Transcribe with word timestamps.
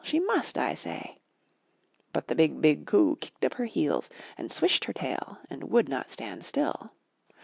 She 0.03 0.19
must, 0.19 0.57
I 0.57 0.73
say!" 0.73 1.19
But 2.11 2.27
the 2.27 2.33
BIG, 2.33 2.59
BIG 2.59 2.87
COO 2.87 3.17
kicked 3.21 3.45
up 3.45 3.53
her 3.53 3.65
heels, 3.65 4.09
swished 4.47 4.85
her 4.85 4.93
tail, 4.93 5.37
and 5.47 5.65
would 5.69 5.87
not 5.89 6.09
stand 6.09 6.43
still. 6.43 6.93